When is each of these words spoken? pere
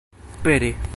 pere 0.41 0.75